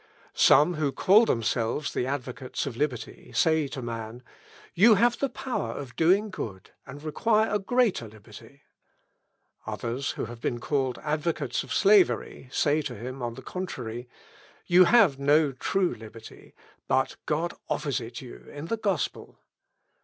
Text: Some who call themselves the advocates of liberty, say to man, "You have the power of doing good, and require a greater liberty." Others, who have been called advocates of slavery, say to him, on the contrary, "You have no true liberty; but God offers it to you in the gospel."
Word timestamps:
Some 0.33 0.73
who 0.73 0.91
call 0.91 1.25
themselves 1.25 1.93
the 1.93 2.07
advocates 2.07 2.65
of 2.65 2.75
liberty, 2.75 3.31
say 3.35 3.67
to 3.67 3.83
man, 3.83 4.23
"You 4.73 4.95
have 4.95 5.19
the 5.19 5.29
power 5.29 5.73
of 5.73 5.95
doing 5.95 6.31
good, 6.31 6.71
and 6.87 7.03
require 7.03 7.53
a 7.53 7.59
greater 7.59 8.07
liberty." 8.07 8.63
Others, 9.67 10.13
who 10.13 10.25
have 10.25 10.41
been 10.41 10.59
called 10.59 10.97
advocates 11.03 11.61
of 11.61 11.71
slavery, 11.71 12.49
say 12.51 12.81
to 12.81 12.95
him, 12.95 13.21
on 13.21 13.35
the 13.35 13.43
contrary, 13.43 14.09
"You 14.65 14.85
have 14.85 15.19
no 15.19 15.51
true 15.51 15.93
liberty; 15.93 16.55
but 16.87 17.17
God 17.27 17.53
offers 17.69 18.01
it 18.01 18.15
to 18.15 18.25
you 18.25 18.45
in 18.51 18.65
the 18.69 18.77
gospel." 18.77 19.37